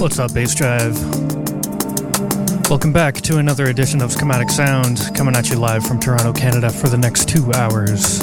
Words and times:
What's 0.00 0.18
up, 0.18 0.32
Bass 0.32 0.54
Drive? 0.54 1.29
Welcome 2.70 2.92
back 2.92 3.16
to 3.22 3.38
another 3.38 3.66
edition 3.66 4.00
of 4.00 4.12
Schematic 4.12 4.48
Sound, 4.48 5.00
coming 5.16 5.34
at 5.34 5.50
you 5.50 5.56
live 5.56 5.84
from 5.84 5.98
Toronto, 5.98 6.32
Canada 6.32 6.70
for 6.70 6.88
the 6.88 6.96
next 6.96 7.28
two 7.28 7.52
hours. 7.54 8.22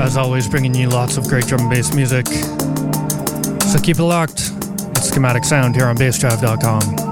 As 0.00 0.16
always, 0.16 0.48
bringing 0.48 0.74
you 0.74 0.88
lots 0.88 1.16
of 1.16 1.28
great 1.28 1.46
drum 1.46 1.60
and 1.60 1.70
bass 1.70 1.94
music. 1.94 2.26
So 3.62 3.78
keep 3.80 4.00
it 4.00 4.02
locked. 4.02 4.50
It's 4.96 5.10
Schematic 5.10 5.44
Sound 5.44 5.76
here 5.76 5.86
on 5.86 5.96
bassdrive.com. 5.96 7.07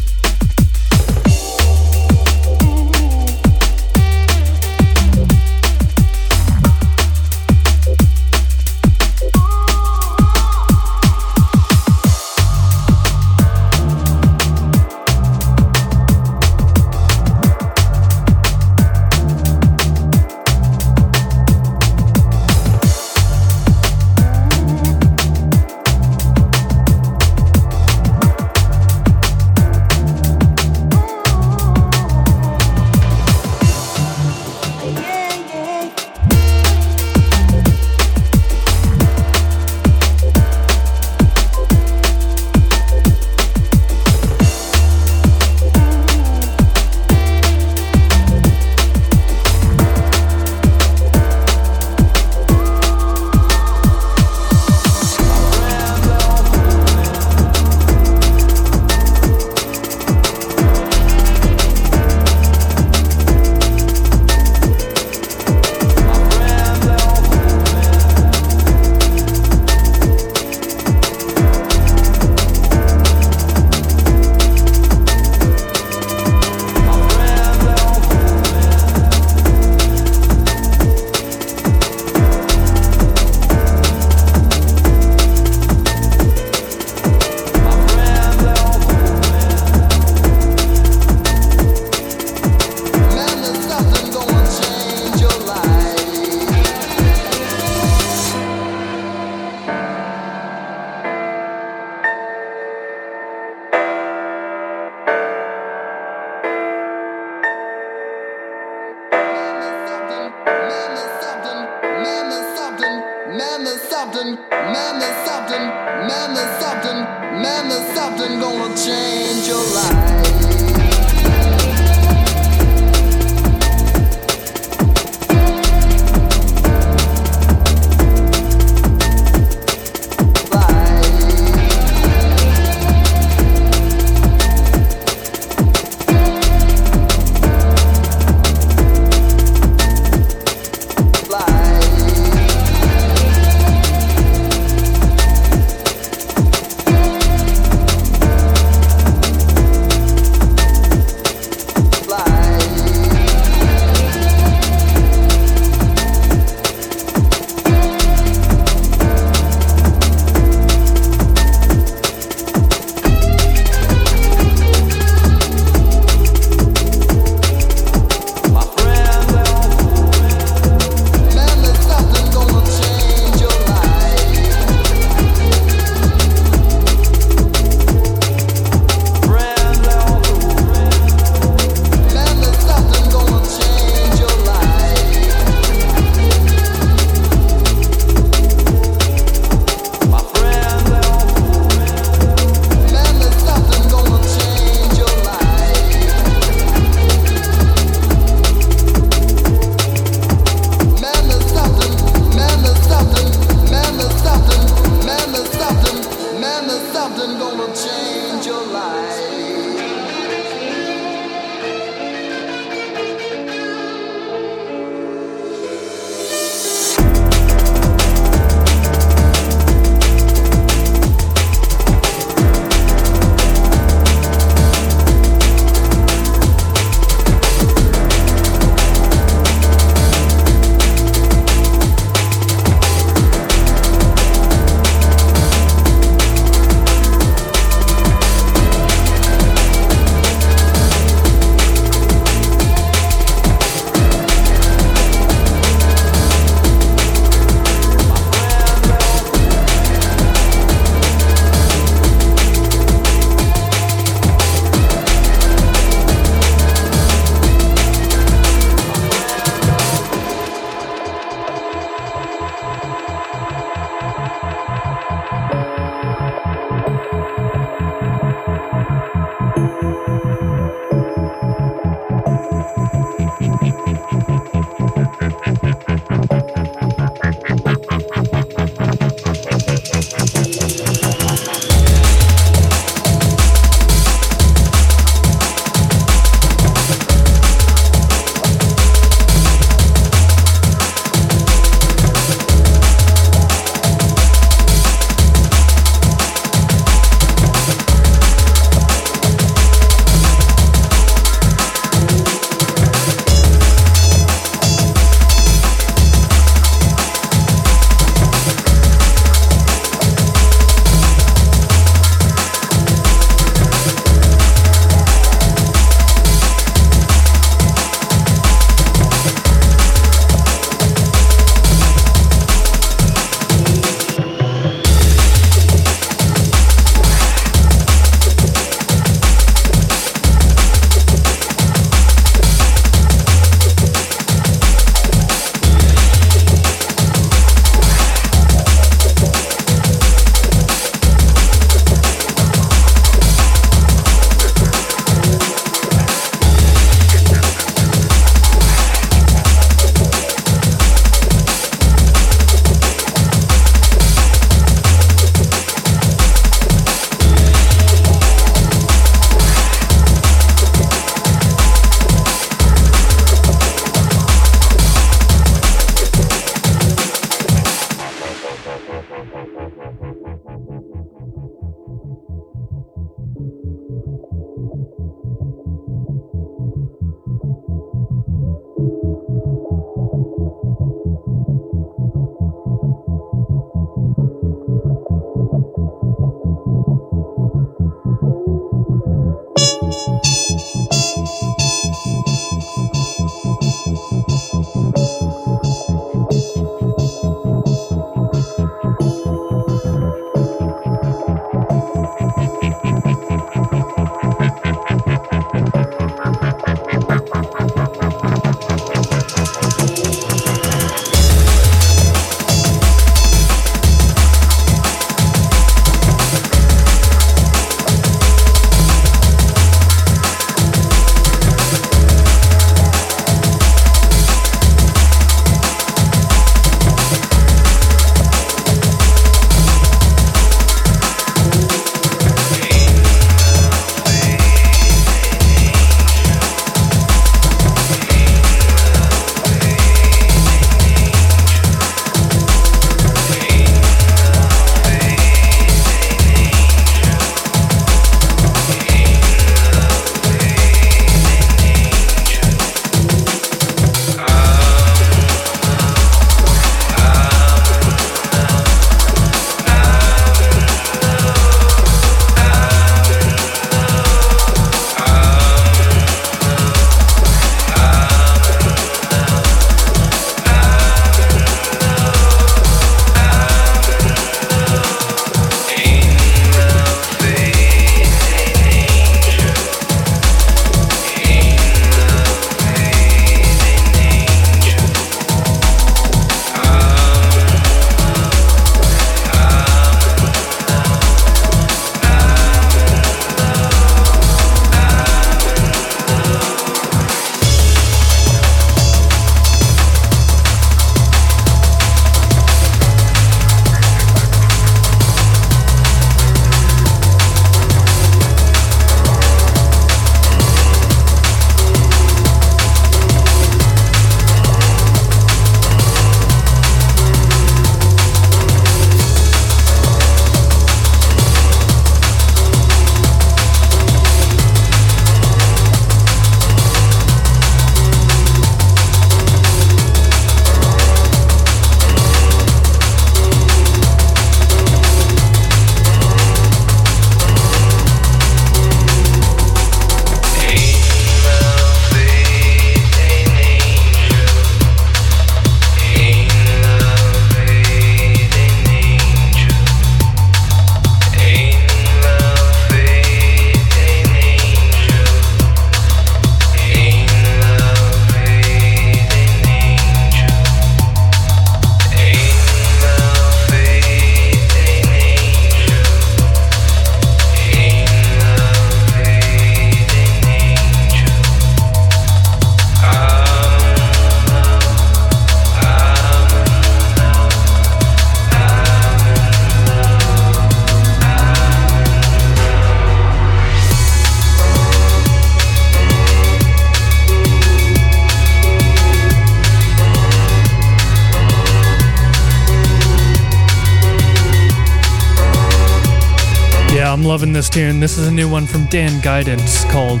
loving 597.12 597.30
this 597.34 597.50
tune. 597.50 597.78
This 597.78 597.98
is 597.98 598.08
a 598.08 598.10
new 598.10 598.26
one 598.26 598.46
from 598.46 598.64
Dan 598.68 598.98
Guidance 599.02 599.66
called 599.70 600.00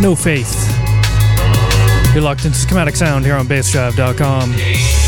No 0.00 0.16
Faith. 0.16 0.52
You're 2.12 2.24
locked 2.24 2.46
into 2.46 2.58
Schematic 2.58 2.96
Sound 2.96 3.24
here 3.24 3.36
on 3.36 3.46
BassDrive.com. 3.46 5.07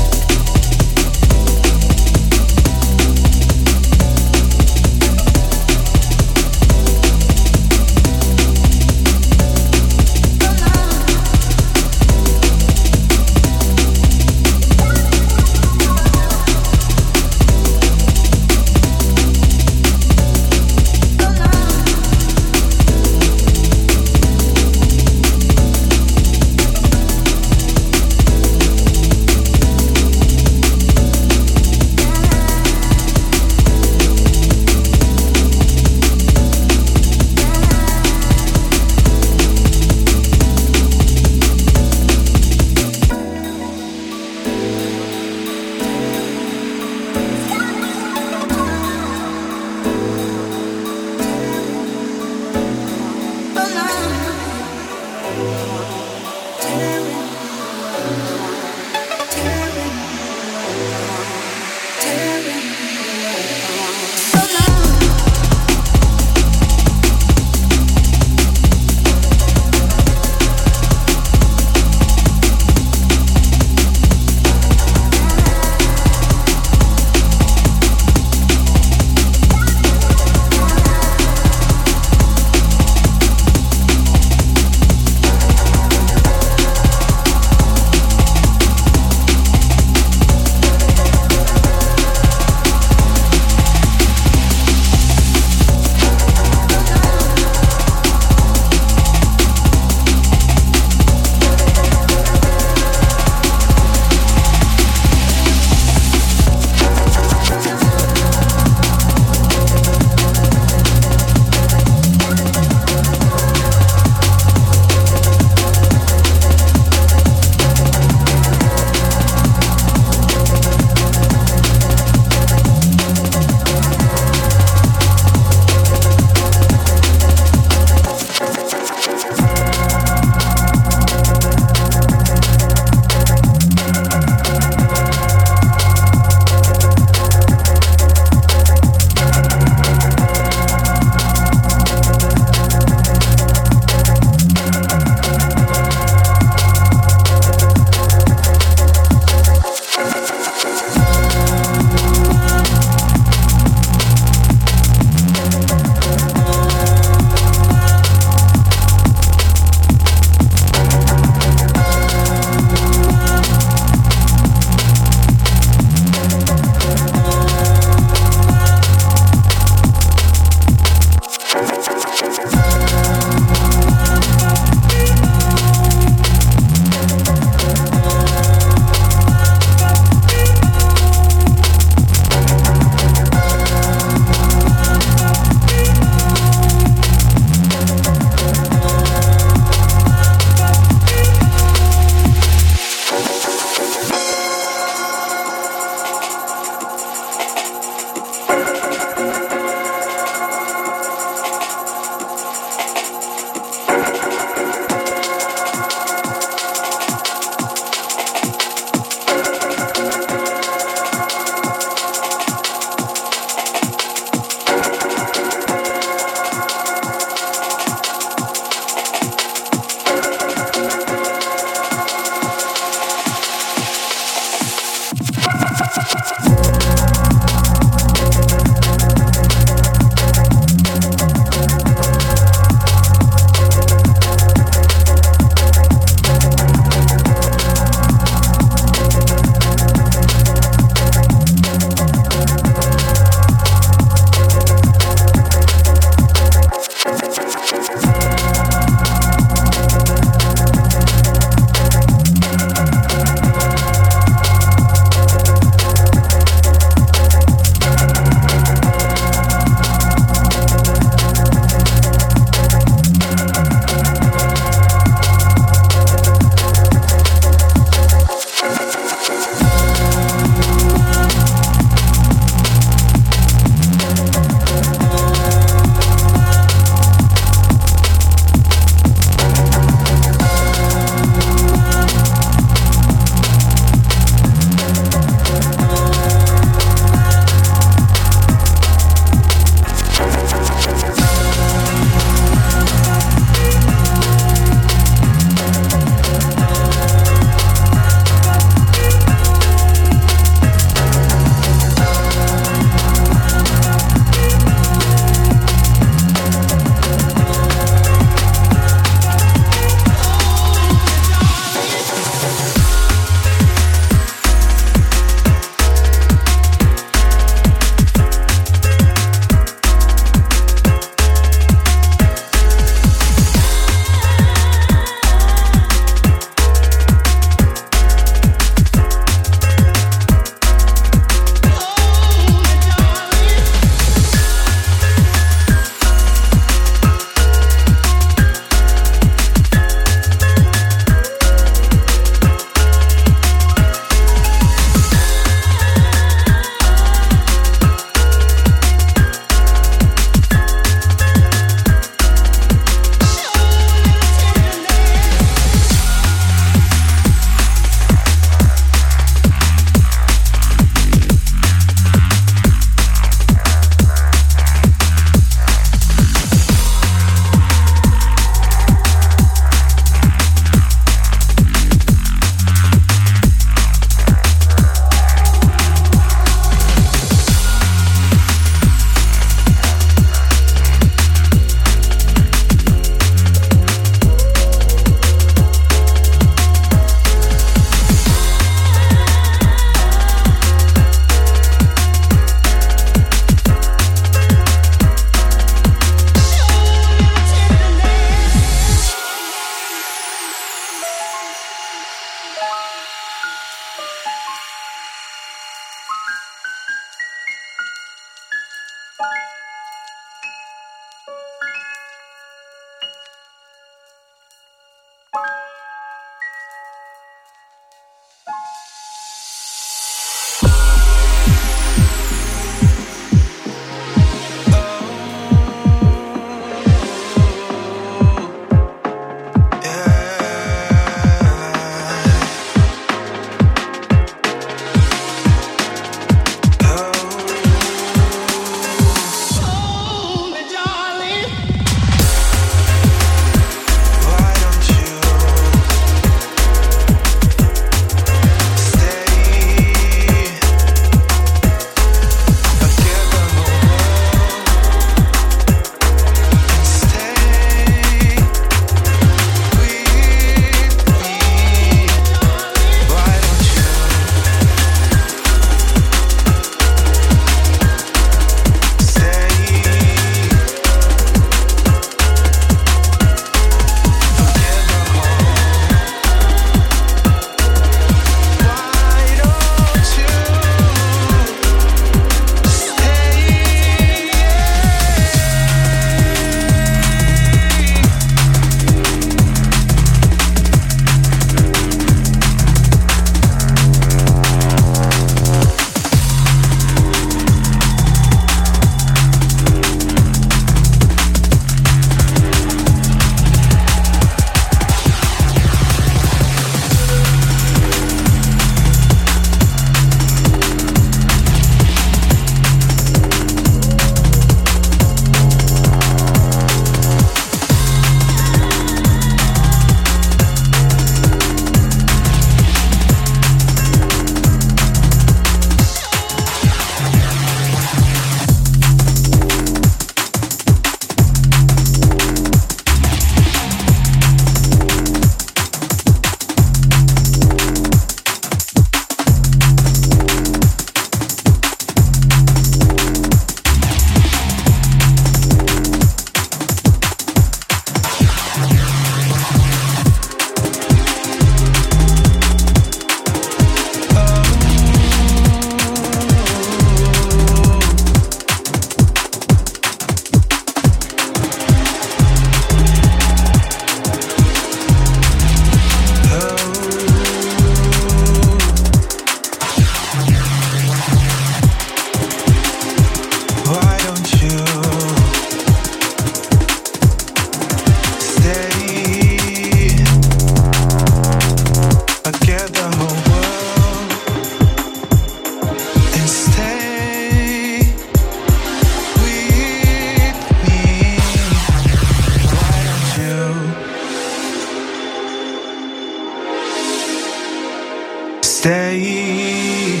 stay. 598.58 600.00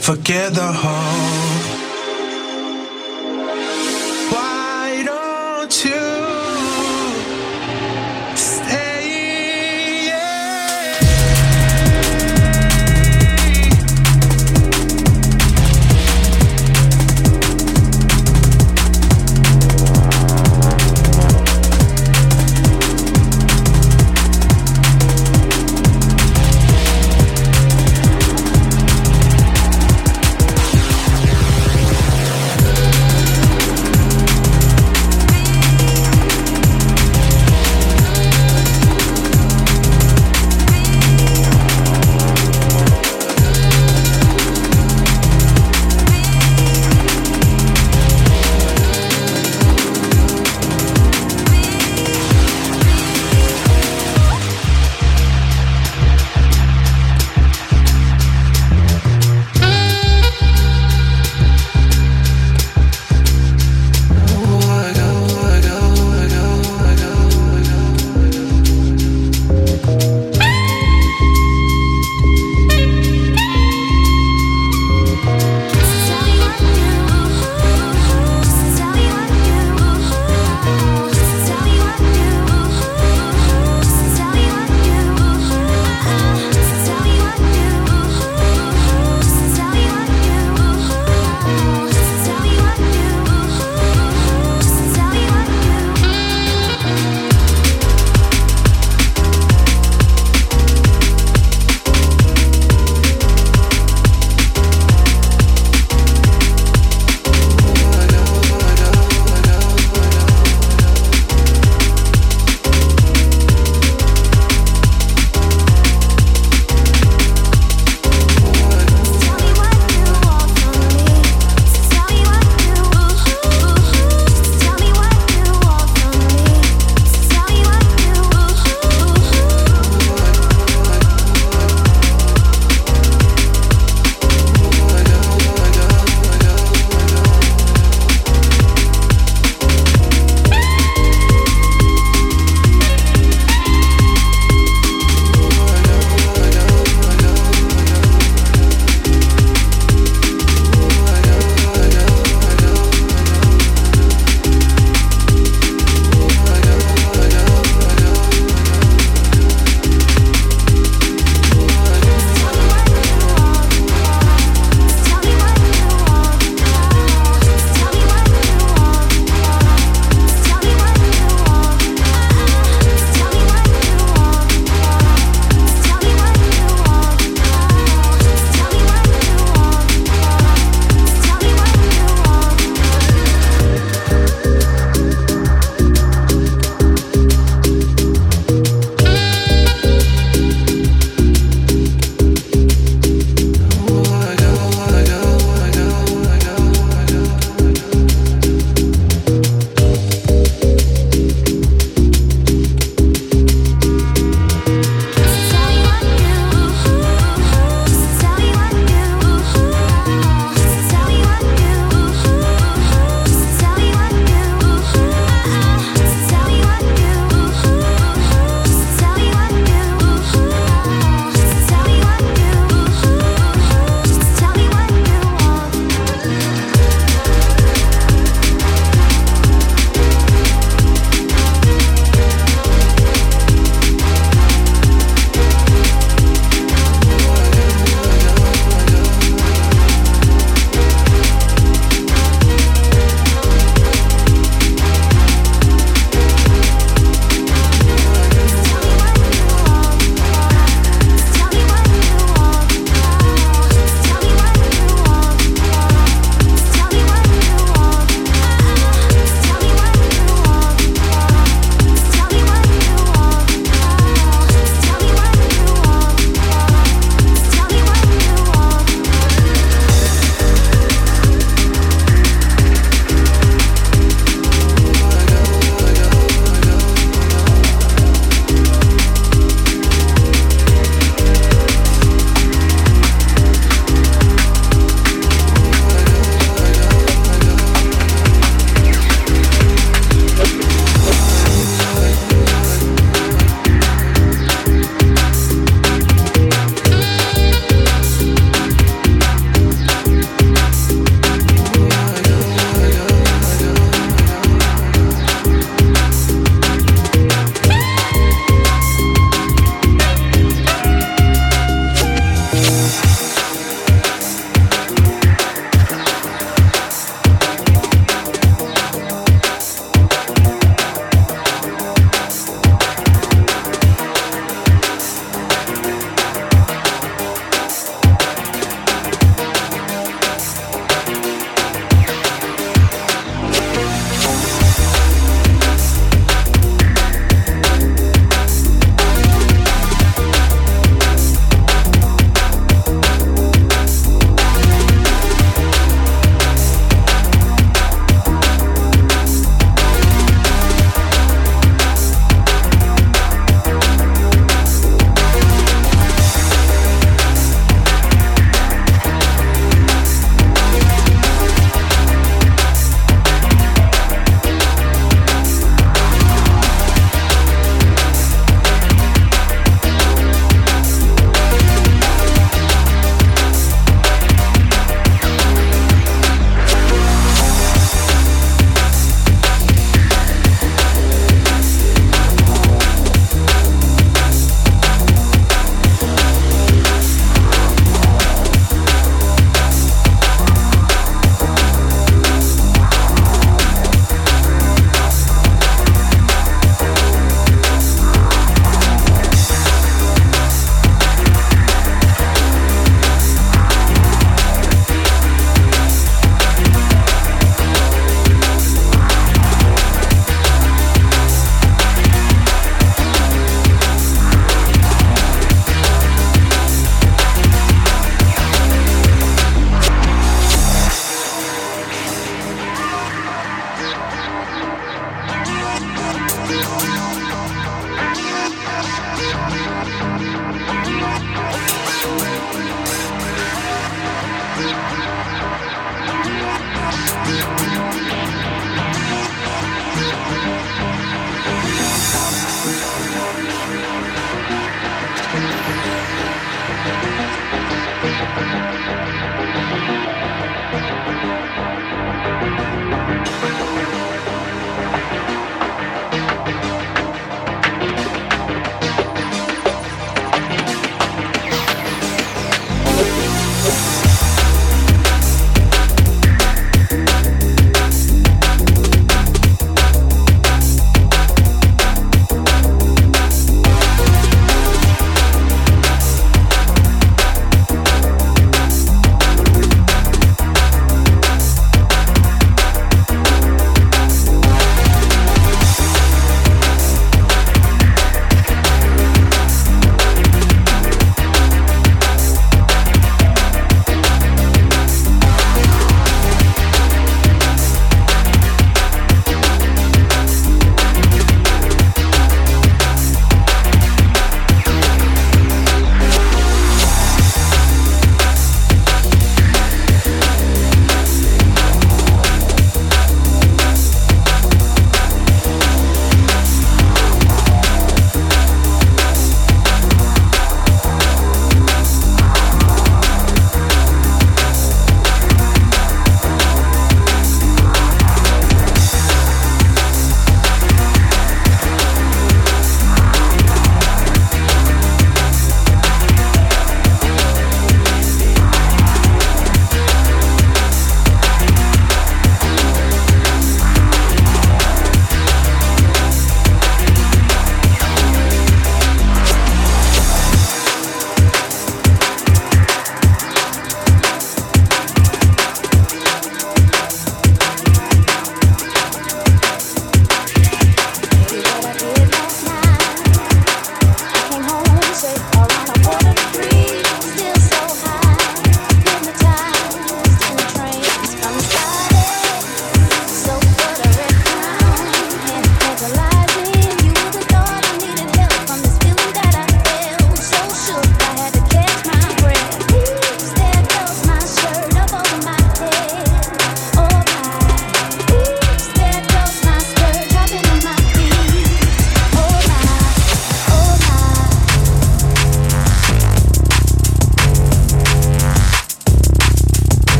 Forget 0.00 0.54
the 0.54 0.72
hope. 0.82 1.51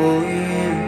Oh. 0.00 0.87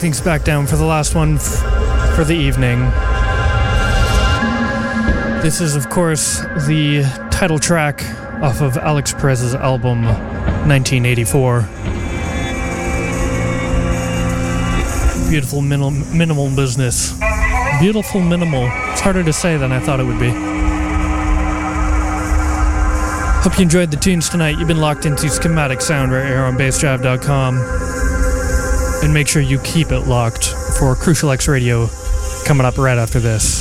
things 0.00 0.20
back 0.20 0.44
down 0.44 0.66
for 0.66 0.76
the 0.76 0.84
last 0.84 1.14
one 1.14 1.36
f- 1.36 2.14
for 2.16 2.24
the 2.24 2.34
evening. 2.34 2.80
This 5.42 5.60
is, 5.60 5.76
of 5.76 5.88
course, 5.90 6.40
the 6.66 7.02
title 7.30 7.58
track 7.58 8.02
off 8.42 8.60
of 8.62 8.76
Alix 8.78 9.12
Perez's 9.12 9.54
album 9.54 10.04
1984. 10.04 11.68
Beautiful 15.30 15.60
minimal, 15.60 15.90
minimal 15.90 16.48
business. 16.56 17.18
Beautiful 17.80 18.20
minimal. 18.20 18.68
It's 18.92 19.00
harder 19.00 19.22
to 19.22 19.32
say 19.32 19.56
than 19.56 19.70
I 19.70 19.78
thought 19.80 20.00
it 20.00 20.04
would 20.04 20.18
be. 20.18 20.30
Hope 23.42 23.56
you 23.58 23.62
enjoyed 23.62 23.90
the 23.90 23.96
tunes 23.96 24.28
tonight. 24.28 24.58
You've 24.58 24.68
been 24.68 24.80
locked 24.80 25.06
into 25.06 25.28
Schematic 25.28 25.80
Sound 25.80 26.12
right 26.12 26.26
here 26.26 26.40
on 26.44 26.56
BassDrive.com. 26.58 27.89
And 29.02 29.14
make 29.14 29.28
sure 29.28 29.40
you 29.42 29.58
keep 29.60 29.92
it 29.92 30.00
locked 30.00 30.48
for 30.78 30.94
Crucial 30.94 31.30
X 31.30 31.48
Radio 31.48 31.88
coming 32.44 32.66
up 32.66 32.76
right 32.78 32.98
after 32.98 33.18
this. 33.18 33.59